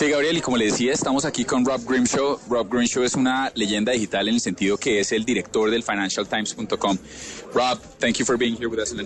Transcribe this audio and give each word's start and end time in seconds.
Sí, 0.00 0.08
Gabriel, 0.08 0.38
y 0.38 0.40
como 0.40 0.56
le 0.56 0.64
decía, 0.64 0.94
estamos 0.94 1.26
aquí 1.26 1.44
con 1.44 1.62
Rob 1.62 1.84
Grimshaw. 1.86 2.38
Rob 2.48 2.70
Grimshaw 2.70 3.02
es 3.02 3.16
una 3.16 3.52
leyenda 3.54 3.92
digital 3.92 4.28
en 4.28 4.36
el 4.36 4.40
sentido 4.40 4.78
que 4.78 4.98
es 4.98 5.12
el 5.12 5.26
director 5.26 5.70
del 5.70 5.82
FinancialTimes.com. 5.82 6.96
Rob, 7.52 7.78
thank 7.98 8.16
you 8.16 8.24
for 8.24 8.38
being 8.38 8.56
here 8.56 8.70
with 8.70 8.78
us 8.80 8.92
in 8.92 8.96
the 8.96 9.02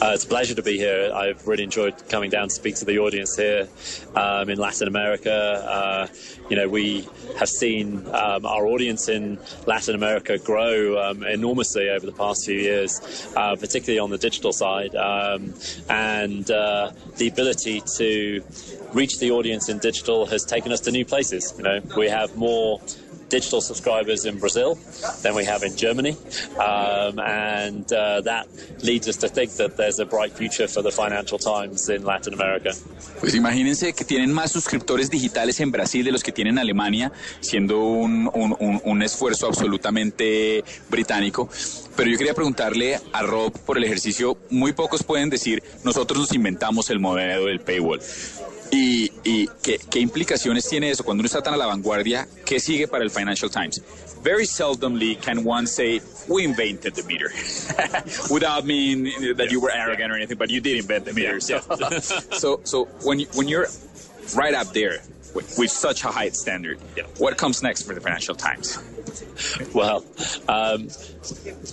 Uh, 0.00 0.10
it's 0.12 0.24
a 0.24 0.28
pleasure 0.28 0.54
to 0.54 0.62
be 0.62 0.76
here. 0.76 1.10
I've 1.14 1.46
really 1.48 1.62
enjoyed 1.62 1.94
coming 2.10 2.28
down 2.28 2.48
to 2.48 2.54
speak 2.54 2.76
to 2.76 2.84
the 2.84 2.98
audience 2.98 3.34
here 3.34 3.66
um, 4.14 4.50
in 4.50 4.58
Latin 4.58 4.88
America. 4.88 5.32
Uh, 5.32 6.06
you 6.50 6.56
know, 6.56 6.68
we 6.68 7.08
have 7.38 7.48
seen 7.48 8.06
um, 8.08 8.44
our 8.44 8.66
audience 8.66 9.08
in 9.08 9.38
Latin 9.66 9.94
America 9.94 10.36
grow 10.36 11.02
um, 11.02 11.22
enormously 11.22 11.88
over 11.88 12.04
the 12.04 12.12
past 12.12 12.44
few 12.44 12.58
years, 12.58 13.32
uh, 13.36 13.56
particularly 13.56 13.98
on 13.98 14.10
the 14.10 14.18
digital 14.18 14.52
side. 14.52 14.94
Um, 14.94 15.54
and 15.88 16.50
uh, 16.50 16.92
the 17.16 17.28
ability 17.28 17.82
to 17.96 18.44
reach 18.92 19.18
the 19.18 19.30
audience 19.30 19.70
in 19.70 19.78
digital 19.78 20.26
has 20.26 20.44
taken 20.44 20.72
us 20.72 20.80
to 20.80 20.90
new 20.90 21.06
places. 21.06 21.54
You 21.56 21.64
know, 21.64 21.80
we 21.96 22.10
have 22.10 22.36
more 22.36 22.82
digital 23.28 23.60
subscribers 23.60 24.24
in 24.24 24.38
Brazil 24.38 24.76
than 25.22 25.34
we 25.34 25.44
have 25.44 25.64
in 25.64 25.76
Germany. 25.76 26.16
Um, 26.58 27.18
and 27.18 27.92
uh, 27.92 28.20
that 28.22 28.46
leads 28.82 29.08
us 29.08 29.16
to 29.18 29.28
think 29.28 29.52
that 29.56 29.76
there's 29.76 29.98
a 29.98 30.06
bright 30.06 30.32
future 30.32 30.68
for 30.68 30.82
the 30.82 30.90
Financial 30.90 31.38
Times 31.38 31.88
in 31.88 32.04
Latin 32.04 32.34
America. 32.34 32.72
Pues 33.20 33.34
imagínense 33.34 33.92
que 33.92 34.04
tienen 34.04 34.32
más 34.32 34.52
suscriptores 34.52 35.10
digitales 35.10 35.60
en 35.60 35.70
Brasil 35.70 36.04
de 36.04 36.12
los 36.12 36.22
que 36.22 36.32
tienen 36.32 36.54
en 36.54 36.58
Alemania, 36.58 37.12
siendo 37.40 37.80
un, 37.80 38.30
un, 38.32 38.56
un, 38.60 38.80
un 38.84 39.02
esfuerzo 39.02 39.46
absolutamente 39.46 40.64
británico. 40.88 41.48
Pero 41.96 42.10
yo 42.10 42.18
quería 42.18 42.34
preguntarle 42.34 43.00
a 43.12 43.22
Rob 43.22 43.52
por 43.60 43.78
el 43.78 43.84
ejercicio, 43.84 44.36
muy 44.50 44.72
pocos 44.72 45.02
pueden 45.02 45.30
decir, 45.30 45.62
nosotros 45.82 46.18
nos 46.18 46.32
inventamos 46.34 46.90
el 46.90 46.98
modelo 46.98 47.46
del 47.46 47.60
paywall. 47.60 48.00
¿Y, 48.70 49.12
y 49.24 49.48
qué, 49.62 49.78
qué, 49.90 50.00
implicaciones 50.00 50.68
tiene 50.68 50.90
eso 50.90 51.04
cuando 51.04 51.20
uno 51.20 51.26
está 51.26 51.42
tan 51.42 51.54
a 51.54 51.56
la 51.56 51.66
vanguardia? 51.66 52.26
¿Qué 52.44 52.58
sigue 52.60 52.88
para 52.88 53.04
el 53.04 53.10
Financial 53.10 53.50
Times? 53.50 53.80
Very 54.22 54.44
seldomly 54.46 55.20
can 55.20 55.44
one 55.44 55.66
say, 55.66 56.00
we 56.28 56.44
invented 56.44 56.94
the 56.94 57.02
meter. 57.04 57.30
Without 58.30 58.64
meaning 58.66 59.36
that 59.36 59.50
you 59.52 59.60
were 59.60 59.70
arrogant 59.70 60.10
or 60.10 60.16
anything, 60.16 60.36
but 60.36 60.50
you 60.50 60.60
did 60.60 60.78
invent 60.78 61.04
the 61.04 61.12
meter. 61.12 61.38
Yeah. 61.48 61.60
so, 62.00 62.60
so 62.64 62.86
when, 63.04 63.20
you, 63.20 63.26
when 63.34 63.46
you're 63.46 63.68
right 64.34 64.54
up 64.54 64.72
there 64.72 64.98
with, 65.34 65.54
with 65.58 65.70
such 65.70 66.02
a 66.04 66.08
high 66.08 66.30
standard, 66.30 66.80
Yeah. 66.96 67.04
what 67.18 67.36
comes 67.36 67.62
next 67.62 67.82
for 67.82 67.94
the 67.94 68.00
Financial 68.00 68.34
Times? 68.34 68.78
Well, 69.72 70.04
um, 70.48 70.88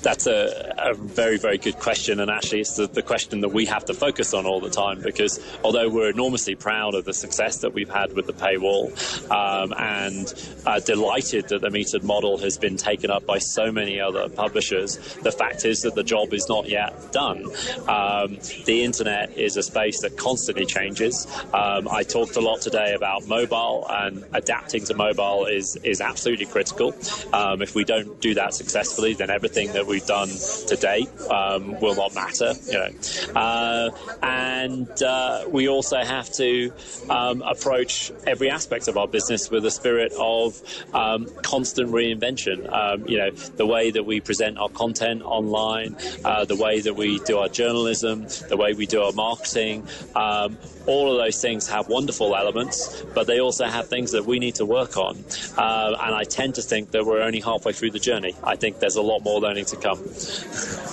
that's 0.02 0.28
a, 0.28 0.74
a 0.78 0.94
very, 0.94 1.38
very 1.38 1.58
good 1.58 1.80
question. 1.80 2.20
And 2.20 2.30
actually, 2.30 2.62
it's 2.62 2.76
the, 2.76 2.88
the 2.88 3.02
question 3.02 3.42
that 3.42 3.50
we 3.50 3.66
have 3.66 3.86
to 3.86 3.94
focus 3.94 4.34
on 4.34 4.46
all 4.46 4.60
the 4.60 4.70
time 4.70 5.02
because 5.02 5.40
although 5.64 5.90
we're 5.90 6.10
enormously 6.10 6.56
proud 6.56 6.96
of 6.96 7.06
the 7.06 7.14
success 7.14 7.58
that 7.60 7.74
we've 7.74 7.90
had 7.90 8.14
with 8.14 8.28
the 8.28 8.34
paywall 8.34 8.92
um, 9.32 9.74
and 9.78 10.34
uh, 10.66 10.80
delighted 10.80 11.50
that 11.50 11.62
the 11.62 11.70
metered 11.70 12.04
model 12.04 12.38
has 12.38 12.58
been 12.58 12.78
taken 12.78 13.10
up 13.10 13.26
by 13.26 13.38
so 13.38 13.72
many 13.72 14.00
other 14.00 14.30
publishers, 14.30 14.98
the 15.24 15.32
fact 15.32 15.66
is 15.66 15.82
that 15.82 15.96
the 15.96 16.04
job 16.04 16.34
is 16.34 16.48
not 16.50 16.68
yet 16.68 17.12
done. 17.12 17.46
Um, 17.88 18.38
the 18.66 18.84
internet 18.84 19.38
is 19.38 19.58
a 19.58 19.64
space 19.64 20.02
that 20.02 20.18
constantly 20.18 20.66
changes. 20.66 21.28
Um, 21.54 21.88
I 21.90 22.04
talked 22.04 22.36
a 22.36 22.42
lot 22.42 22.62
today 22.62 22.94
about 22.94 23.28
mobile, 23.28 23.86
and 23.90 24.24
adapting 24.34 24.84
to 24.86 24.94
mobile 24.94 25.46
is, 25.46 25.76
is 25.78 26.02
absolutely 26.02 26.46
critical. 26.46 26.94
Um, 27.34 27.62
if 27.62 27.76
we 27.76 27.84
don't 27.84 28.20
do 28.22 28.34
that 28.36 28.54
successfully, 28.54 29.14
then 29.14 29.30
everything 29.44 29.74
that 29.74 29.86
we've 29.86 30.06
done 30.06 30.30
to 30.30 30.76
date 30.78 31.10
um, 31.30 31.78
will 31.82 31.96
not 31.96 32.16
matter. 32.16 32.54
You 32.66 32.80
know, 32.80 33.36
uh, 33.36 33.90
and 34.22 35.04
uh, 35.04 35.44
we 35.50 35.68
also 35.68 35.98
have 35.98 36.32
to 36.34 36.72
um, 37.10 37.42
approach 37.42 38.14
every 38.26 38.50
aspect 38.50 38.88
of 38.88 38.98
our 38.98 39.08
business 39.08 39.52
with 39.52 39.66
a 39.66 39.72
spirit 39.72 40.14
of 40.18 40.62
um, 40.94 41.28
constant 41.42 41.92
reinvention. 41.92 42.72
Um, 42.72 43.06
you 43.06 43.18
know, 43.18 43.32
the 43.32 43.66
way 43.66 43.92
that 43.92 44.06
we 44.06 44.22
present 44.22 44.58
our 44.58 44.70
content 44.70 45.24
online, 45.24 45.98
uh, 46.24 46.46
the 46.46 46.56
way 46.56 46.80
that 46.80 46.94
we 46.94 47.20
do 47.20 47.40
our 47.40 47.50
journalism, 47.50 48.26
the 48.48 48.56
way 48.56 48.74
we 48.74 48.86
do 48.86 49.02
our 49.04 49.12
marketing. 49.12 49.86
Um, 50.16 50.58
all 50.86 51.12
of 51.12 51.18
those 51.18 51.42
things 51.42 51.70
have 51.70 51.88
wonderful 51.88 52.36
elements, 52.36 53.04
but 53.14 53.26
they 53.26 53.40
also 53.40 53.66
have 53.66 53.88
things 53.88 54.12
that 54.12 54.26
we 54.26 54.40
need 54.40 54.56
to 54.56 54.66
work 54.66 54.98
on. 54.98 55.24
Uh, 55.58 55.96
and 56.02 56.16
I 56.16 56.24
tend 56.24 56.56
to 56.56 56.62
think 56.62 56.92
that 56.92 57.06
we're 57.06 57.22
only 57.22 57.40
halfway 57.40 57.72
through 57.72 57.92
the 57.92 58.00
journey. 58.00 58.36
I 58.44 58.56
think 58.56 58.80
there's 58.80 58.98
a 58.98 59.02
lot 59.02 59.20
more. 59.24 59.33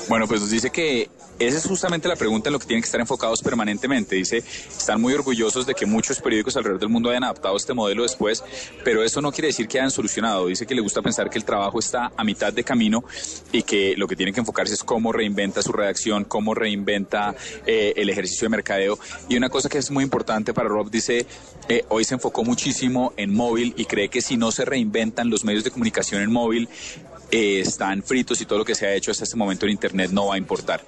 Bueno, 0.09 0.27
pues 0.27 0.41
nos 0.41 0.51
dice 0.51 0.71
que 0.71 1.09
esa 1.41 1.57
es 1.57 1.67
justamente 1.67 2.07
la 2.07 2.17
pregunta 2.17 2.51
en 2.51 2.53
lo 2.53 2.59
que 2.59 2.67
tienen 2.67 2.83
que 2.83 2.87
estar 2.87 3.01
enfocados 3.01 3.43
permanentemente. 3.43 4.15
Dice, 4.15 4.39
están 4.39 5.01
muy 5.01 5.15
orgullosos 5.15 5.67
de 5.67 5.75
que 5.75 5.87
muchos 5.87 6.21
periódicos 6.21 6.55
alrededor 6.57 6.81
del 6.81 6.91
mundo 6.91 7.09
hayan 7.09 7.25
adaptado 7.25 7.57
este 7.57 7.73
modelo 7.73 8.03
después, 8.03 8.45
pero 8.85 9.03
eso 9.03 9.23
no 9.23 9.33
quiere 9.33 9.49
decir 9.49 9.67
que 9.67 9.79
hayan 9.79 9.91
solucionado. 9.91 10.47
Dice 10.47 10.67
que 10.67 10.75
le 10.75 10.83
gusta 10.83 11.01
pensar 11.01 11.31
que 11.31 11.39
el 11.39 11.45
trabajo 11.45 11.79
está 11.79 12.13
a 12.15 12.25
mitad 12.25 12.53
de 12.53 12.63
camino 12.63 13.05
y 13.53 13.63
que 13.63 13.95
lo 13.97 14.07
que 14.07 14.17
tienen 14.17 14.35
que 14.35 14.41
enfocarse 14.41 14.75
es 14.75 14.85
cómo 14.85 15.13
reinventa 15.13 15.63
su 15.63 15.73
redacción, 15.73 16.25
cómo 16.25 16.55
reinventa 16.55 17.35
eh, 17.67 17.95
el 17.97 18.11
ejercicio 18.11 18.45
de 18.45 18.51
mercadeo. 18.51 18.99
Y 19.29 19.37
una 19.37 19.49
cosa 19.49 19.71
que 19.71 19.79
es 19.79 19.91
muy 19.91 20.05
importante 20.05 20.53
para 20.53 20.69
Rob, 20.69 20.91
dice, 20.91 21.27
eh, 21.69 21.85
hoy 21.89 22.05
se 22.05 22.15
enfocó 22.15 22.45
muchísimo 22.45 23.15
en 23.17 23.35
móvil 23.35 23.73
y 23.79 23.87
cree 23.87 24.09
que 24.09 24.21
si 24.21 24.37
no 24.37 24.53
se 24.53 24.67
reinventan 24.67 25.31
los 25.31 25.45
medios 25.45 25.65
de 25.65 25.71
comunicación 25.71 26.21
en 26.21 26.31
móvil, 26.31 26.69
eh, 27.31 27.61
están 27.61 28.03
fritos 28.03 28.41
y 28.41 28.45
todo 28.45 28.59
lo 28.59 28.65
que 28.65 28.75
se 28.75 28.87
ha 28.87 28.95
hecho 28.95 29.13
hasta 29.13 29.25
este 29.25 29.37
momento 29.37 29.65
en 29.65 29.73
Internet 29.73 30.11
no 30.11 30.27
va 30.27 30.35
a 30.35 30.39
importar. 30.39 30.85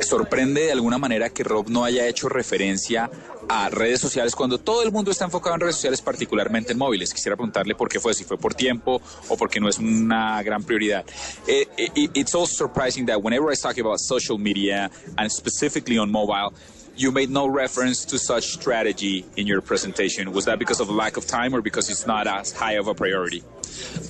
Sorprende 0.00 0.62
de 0.62 0.72
alguna 0.72 0.96
manera 0.98 1.28
que 1.28 1.42
Rob 1.44 1.68
no 1.68 1.84
haya 1.84 2.06
hecho 2.06 2.28
referencia 2.28 3.10
a 3.48 3.68
redes 3.68 4.00
sociales 4.00 4.34
cuando 4.34 4.58
todo 4.58 4.82
el 4.82 4.92
mundo 4.92 5.10
está 5.10 5.24
enfocado 5.26 5.54
en 5.56 5.60
redes 5.60 5.74
sociales, 5.76 6.00
particularmente 6.00 6.72
en 6.72 6.78
móviles. 6.78 7.12
Quisiera 7.12 7.36
preguntarle 7.36 7.74
por 7.74 7.88
qué 7.88 8.00
fue, 8.00 8.14
si 8.14 8.24
fue 8.24 8.38
por 8.38 8.54
tiempo 8.54 9.02
o 9.28 9.36
porque 9.36 9.60
no 9.60 9.68
es 9.68 9.78
una 9.78 10.42
gran 10.42 10.62
prioridad. 10.62 11.04
Eh, 11.46 11.66
it- 11.76 12.10
it's 12.14 12.34
also 12.34 12.54
surprising 12.54 13.04
that 13.06 13.18
whenever 13.22 13.52
I 13.52 13.56
talking 13.56 13.84
about 13.84 13.98
social 13.98 14.38
media 14.38 14.90
and 15.16 15.28
specifically 15.30 15.98
on 15.98 16.10
mobile, 16.10 16.54
you 16.96 17.12
made 17.12 17.28
no 17.30 17.46
reference 17.48 18.06
to 18.06 18.16
such 18.18 18.54
strategy 18.54 19.24
in 19.36 19.46
your 19.46 19.60
presentation. 19.60 20.28
Was 20.32 20.44
that 20.46 20.58
because 20.58 20.80
of 20.80 20.88
lack 20.88 21.16
of 21.18 21.26
time 21.26 21.54
or 21.54 21.60
because 21.60 21.90
it's 21.90 22.06
not 22.06 22.26
as 22.26 22.52
high 22.52 22.78
of 22.78 22.88
a 22.88 22.94
priority? 22.94 23.42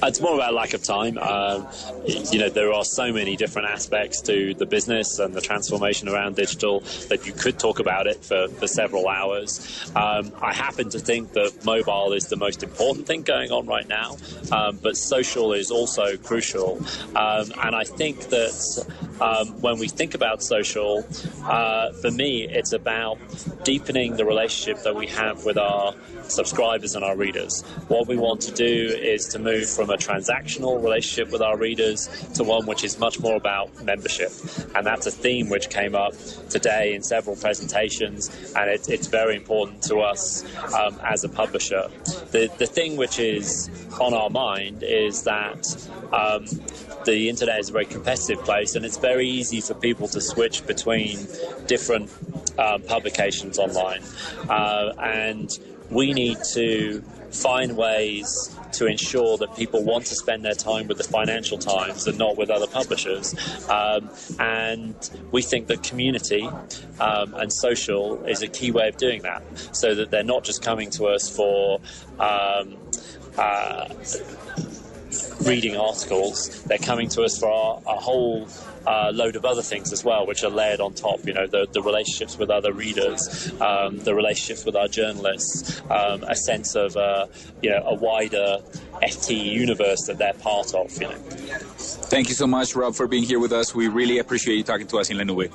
It's 0.03 0.21
more 0.21 0.35
about 0.35 0.55
lack 0.55 0.75
of 0.75 0.83
time. 0.83 1.19
Um, 1.19 1.67
you 2.07 2.39
know, 2.39 2.49
there 2.49 2.73
are 2.73 2.85
so 2.85 3.13
many 3.13 3.37
different 3.37 3.69
aspects 3.69 4.21
to 4.23 4.55
the 4.55 4.67
business 4.67 5.19
and 5.19 5.35
the 5.35 5.41
transformation 5.41 6.09
around 6.09 6.37
digital 6.37 6.81
that 7.09 7.27
you 7.27 7.33
could 7.33 7.59
talk 7.59 7.81
about 7.81 8.07
it 8.07 8.25
for, 8.25 8.49
for 8.49 8.67
several 8.67 9.09
hours. 9.09 9.91
Um, 9.95 10.33
I 10.41 10.55
happen 10.55 10.91
to 10.91 10.99
think 10.99 11.33
that 11.33 11.65
mobile 11.65 12.13
is 12.13 12.29
the 12.29 12.37
most 12.37 12.63
important 12.63 13.07
thing 13.07 13.23
going 13.23 13.51
on 13.51 13.67
right 13.67 13.87
now, 13.89 14.17
um, 14.53 14.79
but 14.83 14.97
social 14.97 15.53
is 15.53 15.71
also 15.71 16.17
crucial. 16.17 16.79
Um, 17.15 17.53
and 17.63 17.75
I 17.77 17.85
think 17.85 18.29
that 18.31 18.87
um, 19.21 19.49
when 19.61 19.79
we 19.79 19.89
think 19.89 20.15
about 20.15 20.43
social, 20.43 21.05
uh, 21.45 21.93
for 22.01 22.11
me, 22.11 22.49
it's 22.49 22.73
about 22.73 23.19
deepening 23.65 24.17
the 24.17 24.25
relationship 24.25 24.83
that 24.85 24.95
we 24.95 25.07
have 25.09 25.45
with 25.45 25.59
our 25.59 25.95
subscribers 26.29 26.95
and 26.95 27.05
our 27.05 27.17
readers. 27.17 27.63
What 27.89 28.07
we 28.07 28.17
want 28.17 28.41
to 28.43 28.53
do 28.53 28.67
is 28.67 29.27
to 29.29 29.39
move 29.39 29.50
from 29.59 29.91
a 29.91 29.97
transactional 29.97 30.83
relationship 30.83 31.33
with 31.33 31.43
our 31.43 31.57
readers 31.57 32.09
to 32.35 32.45
one 32.45 32.67
which 32.67 32.85
is 32.85 32.99
much 32.99 33.21
more 33.21 33.37
about 33.37 33.83
membership. 33.83 34.31
And 34.75 34.87
that's 34.87 35.07
a 35.07 35.11
theme 35.11 35.49
which 35.49 35.71
came 35.71 35.95
up 35.95 36.15
today 36.49 36.95
in 36.95 37.03
several 37.03 37.37
presentations, 37.37 38.29
and 38.55 38.71
it, 38.71 38.89
it's 38.89 39.07
very 39.07 39.37
important 39.37 39.83
to 39.85 39.99
us 39.99 40.45
um, 40.75 40.99
as 41.05 41.25
a 41.25 41.29
publisher. 41.29 41.89
The, 42.31 42.51
the 42.59 42.67
thing 42.67 42.97
which 42.97 43.19
is 43.19 43.71
on 44.01 44.15
our 44.15 44.31
mind 44.31 44.83
is 44.83 45.25
that 45.25 45.89
um, 46.13 46.47
the 47.05 47.29
internet 47.29 47.59
is 47.61 47.71
a 47.71 47.73
very 47.73 47.87
competitive 47.87 48.45
place, 48.45 48.75
and 48.75 48.85
it's 48.85 48.99
very 48.99 49.29
easy 49.29 49.61
for 49.61 49.75
people 49.75 50.09
to 50.09 50.21
switch 50.21 50.67
between 50.67 51.27
different 51.67 52.11
um, 52.59 52.83
publications 52.83 53.59
online. 53.59 54.03
Uh, 54.49 54.93
and 55.01 55.59
we 55.91 56.13
need 56.13 56.39
to 56.55 57.03
find 57.31 57.77
ways 57.77 58.57
to 58.73 58.87
ensure 58.87 59.37
that 59.39 59.55
people 59.57 59.83
want 59.83 60.07
to 60.07 60.15
spend 60.15 60.45
their 60.45 60.55
time 60.55 60.87
with 60.89 60.99
the 60.99 61.05
Financial 61.05 61.59
Times 61.59 62.07
and 62.07 62.19
not 62.19 62.37
with 62.37 62.51
other 62.51 62.67
publishers. 62.67 63.35
Um, 63.69 64.11
and 64.39 64.95
we 65.33 65.43
think 65.43 65.67
that 65.69 65.83
community 65.83 66.49
um, 67.01 67.35
and 67.35 67.53
social 67.53 68.25
is 68.25 68.43
a 68.43 68.49
key 68.49 68.71
way 68.71 68.89
of 68.89 68.97
doing 68.97 69.23
that, 69.23 69.43
so 69.73 69.95
that 69.95 70.11
they're 70.11 70.23
not 70.23 70.45
just 70.45 70.63
coming 70.63 70.91
to 70.91 71.07
us 71.07 71.35
for. 71.35 71.81
Um, 72.19 72.77
uh, 73.39 73.89
reading 75.51 75.77
articles, 75.77 76.63
they're 76.63 76.79
coming 76.79 77.09
to 77.09 77.23
us 77.23 77.37
for 77.37 77.83
a 77.85 77.97
whole 77.97 78.47
uh, 78.87 79.11
load 79.13 79.35
of 79.35 79.45
other 79.45 79.63
things 79.63 79.93
as 79.93 80.05
well, 80.05 80.25
which 80.25 80.45
are 80.45 80.51
layered 80.51 80.81
on 80.81 80.95
top. 80.95 81.27
You 81.27 81.35
know, 81.35 81.49
the, 81.49 81.67
the 81.73 81.83
relationships 81.83 82.39
with 82.39 82.51
other 82.51 82.73
readers, 82.73 83.53
um, 83.61 83.99
the 83.99 84.15
relationships 84.15 84.65
with 84.65 84.77
our 84.77 84.87
journalists, 84.87 85.83
um, 85.91 86.23
a 86.23 86.37
sense 86.37 86.77
of 86.77 86.97
uh, 86.97 87.27
you 87.63 87.71
know 87.71 87.83
a 87.85 87.95
wider 87.95 88.59
FT 89.03 89.45
universe 89.45 90.03
that 90.07 90.19
they're 90.19 90.35
part 90.35 90.73
of. 90.73 90.93
You 91.03 91.09
know. 91.09 91.19
Thank 92.15 92.29
you 92.29 92.35
so 92.35 92.47
much, 92.47 92.77
Rob, 92.77 92.95
for 92.95 93.09
being 93.09 93.25
here 93.25 93.41
with 93.41 93.53
us. 93.53 93.75
We 93.75 93.89
really 93.89 94.19
appreciate 94.19 94.55
you 94.57 94.63
talking 94.63 94.87
to 94.87 94.99
us 94.99 95.11
in 95.11 95.19
La 95.19 95.25
Nube. 95.25 95.51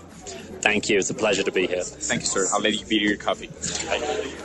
Thank 0.66 0.90
you. 0.90 0.98
It's 0.98 1.12
a 1.12 1.14
pleasure 1.14 1.44
to 1.44 1.52
be 1.52 1.68
here. 1.68 1.84
Thank 1.84 2.22
you, 2.22 2.28
sir. 2.28 2.48
I'll 2.52 2.60
let 2.60 2.74
you 2.74 2.88
be 2.88 2.98
your 2.98 3.20
coffee. 3.20 3.52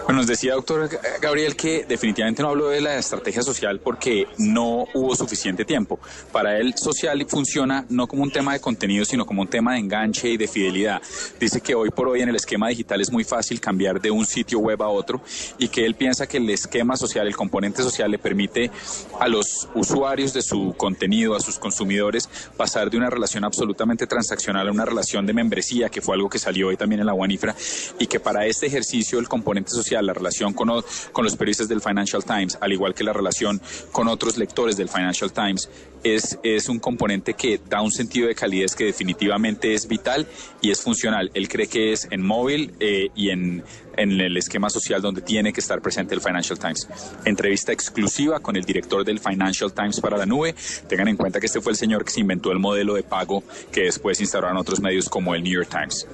Bueno, 0.05 0.19
nos 0.21 0.27
decía, 0.27 0.53
doctor 0.53 0.91
Gabriel, 1.19 1.57
que 1.57 1.87
definitivamente 1.89 2.43
no 2.43 2.51
habló 2.51 2.69
de 2.69 2.83
la 2.83 2.99
estrategia 2.99 3.41
social 3.43 3.81
porque 3.81 4.27
no 4.37 4.85
hubo 4.93 5.17
suficiente 5.17 5.65
tiempo. 5.65 5.99
Para 6.31 6.59
él, 6.59 6.75
social 6.77 7.25
funciona 7.27 7.87
no 7.89 8.07
como 8.07 8.23
un 8.23 8.31
tema 8.31 8.53
de 8.53 8.61
contenido, 8.61 9.07
sino 9.07 9.25
como 9.25 9.41
un 9.41 9.49
tema 9.49 9.73
de 9.73 9.79
enganche 9.79 10.29
y 10.29 10.37
de 10.37 10.47
fidelidad. 10.47 11.01
Dice 11.41 11.63
que 11.63 11.75
hoy 11.75 11.89
por 11.89 12.09
hoy 12.09 12.21
en 12.21 12.29
el 12.29 12.37
esquema 12.37 12.69
digital 12.69 13.01
es 13.01 13.11
muy 13.11 13.25
fácil 13.25 13.59
cambiar 13.59 13.99
de 13.99 14.11
un 14.11 14.27
sitio 14.27 14.59
web 14.59 14.83
a 14.83 14.89
otro 14.89 15.23
y 15.57 15.69
que 15.69 15.87
él 15.87 15.95
piensa 15.95 16.27
que 16.27 16.37
el 16.37 16.51
esquema 16.51 16.99
social, 16.99 17.27
el 17.27 17.37
componente 17.37 17.83
social, 17.83 18.11
le 18.11 18.19
permite 18.19 18.71
a 19.19 19.27
los 19.27 19.71
usuarios 19.75 20.35
de 20.35 20.43
su 20.43 20.75
contenido, 20.77 21.35
a 21.35 21.41
sus 21.41 21.59
consumidores, 21.59 22.29
pasar 22.59 22.91
de 22.91 22.99
una 22.99 23.09
relación 23.09 23.43
absolutamente 23.45 24.07
transaccional 24.07 24.69
a 24.69 24.71
una 24.71 24.85
relación 24.85 25.25
de 25.25 25.33
membresía, 25.33 25.89
que 25.89 26.03
fue 26.03 26.10
algo 26.13 26.29
que 26.29 26.39
salió 26.39 26.69
hoy 26.69 26.77
también 26.77 27.01
en 27.01 27.07
la 27.07 27.15
UANIFRA, 27.15 27.55
y 27.99 28.07
que 28.07 28.21
para 28.21 28.47
este 28.47 28.67
ejercicio 28.67 29.19
el 29.19 29.29
componente 29.29 29.71
social, 29.71 30.07
la 30.07 30.15
relación 30.15 30.53
con, 30.53 30.71
con 31.13 31.25
los 31.25 31.37
periodistas 31.37 31.69
del 31.69 31.81
Financial 31.81 32.25
Times, 32.25 32.59
al 32.61 32.73
igual 32.73 32.95
que 32.95 33.05
la 33.05 33.13
relación 33.13 33.61
con 33.93 34.09
otros 34.09 34.37
lectores 34.37 34.77
del 34.77 34.89
Financial 34.89 35.33
Times, 35.33 35.69
es, 36.05 36.39
es 36.43 36.69
un 36.69 36.79
componente 36.79 37.35
que 37.35 37.61
da 37.69 37.83
un 37.83 37.93
sentido 37.93 38.29
de 38.29 38.35
calidez 38.35 38.75
que 38.75 38.85
definitivamente 38.85 39.75
es 39.75 39.87
vital 39.87 40.27
y 40.61 40.71
es 40.71 40.81
funcional. 40.81 41.31
Él 41.35 41.49
cree 41.49 41.67
que 41.67 41.93
es 41.93 42.09
en 42.11 42.23
móvil 42.23 42.73
eh, 42.81 43.09
y 43.15 43.31
en, 43.31 43.63
en 43.97 44.21
el 44.21 44.37
esquema 44.37 44.71
social 44.71 45.03
donde 45.03 45.23
tiene 45.23 45.53
que 45.53 45.61
estar 45.61 45.81
presente 45.81 46.15
el 46.15 46.21
Financial 46.21 46.59
Times. 46.59 46.89
Entrevista 47.25 47.73
exclusiva 47.73 48.41
con 48.41 48.57
el 48.57 48.65
director 48.65 49.05
del 49.05 49.21
Financial 49.21 49.73
Times 49.73 50.01
para 50.01 50.17
la 50.17 50.27
nube. 50.27 50.55
Tengan 50.89 51.09
en 51.09 51.17
cuenta 51.17 51.41
que 51.41 51.47
este 51.47 51.61
fue 51.61 51.73
el 51.73 51.79
señor 51.79 52.05
que 52.05 52.11
se 52.11 52.21
inventó 52.21 52.51
el 52.53 52.59
modelo 52.59 52.95
de 52.95 53.03
pago 53.03 53.43
que 53.71 53.83
después 53.83 54.21
instauraron 54.21 54.57
otros 54.57 54.81
medios 54.81 55.09
como 55.09 55.35
el 55.35 55.43
New 55.43 55.53
York 55.53 55.69
Times. 55.71 56.07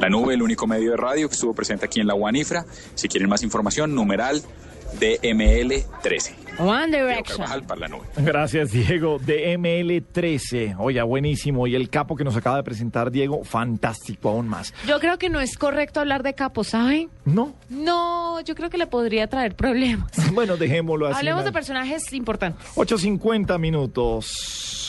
La 0.00 0.08
nube, 0.08 0.34
el 0.34 0.42
único 0.42 0.66
medio 0.66 0.90
de 0.90 0.96
radio 0.96 1.28
que 1.28 1.34
estuvo 1.34 1.54
presente 1.54 1.86
aquí 1.86 2.00
en 2.00 2.08
la 2.08 2.14
UANIFRA. 2.14 2.66
Si 2.94 3.08
quieren 3.08 3.28
más 3.28 3.42
información, 3.42 3.94
numeral 3.94 4.42
DML13. 4.98 6.44
One 6.58 6.96
Direction. 6.96 7.46
Gracias, 8.16 8.70
Diego. 8.70 9.18
DML13. 9.18 10.76
Oye, 10.78 11.02
buenísimo. 11.02 11.66
Y 11.66 11.74
el 11.74 11.90
capo 11.90 12.16
que 12.16 12.24
nos 12.24 12.36
acaba 12.36 12.56
de 12.56 12.62
presentar, 12.62 13.10
Diego, 13.10 13.44
fantástico 13.44 14.28
aún 14.28 14.48
más. 14.48 14.72
Yo 14.86 15.00
creo 15.00 15.18
que 15.18 15.28
no 15.28 15.40
es 15.40 15.58
correcto 15.58 16.00
hablar 16.00 16.22
de 16.22 16.34
capo, 16.34 16.62
¿saben? 16.62 17.10
No. 17.24 17.54
No, 17.68 18.40
yo 18.42 18.54
creo 18.54 18.70
que 18.70 18.78
le 18.78 18.86
podría 18.86 19.26
traer 19.26 19.56
problemas. 19.56 20.12
bueno, 20.32 20.56
dejémoslo 20.56 21.08
así. 21.08 21.18
Hablemos 21.18 21.44
de 21.44 21.52
personajes 21.52 22.12
importantes. 22.12 22.64
8.50 22.76 23.58
minutos. 23.58 24.83